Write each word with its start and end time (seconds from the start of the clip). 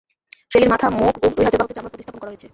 শেলীর 0.51 0.71
মাথা, 0.73 0.87
মুখ, 0.97 1.13
বুক, 1.21 1.31
দুই 1.37 1.45
হাতের 1.45 1.59
বাহুতে 1.61 1.75
চামড়া 1.77 1.91
প্রতিস্থাপন 1.91 2.19
করা 2.21 2.31
হয়েছে। 2.31 2.47